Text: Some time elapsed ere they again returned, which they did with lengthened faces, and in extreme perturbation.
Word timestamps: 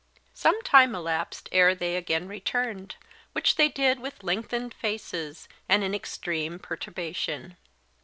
Some 0.33 0.59
time 0.63 0.95
elapsed 0.95 1.47
ere 1.51 1.75
they 1.75 1.95
again 1.95 2.27
returned, 2.27 2.95
which 3.33 3.55
they 3.55 3.69
did 3.69 3.99
with 3.99 4.23
lengthened 4.23 4.73
faces, 4.73 5.47
and 5.69 5.83
in 5.83 5.93
extreme 5.93 6.57
perturbation. 6.57 7.55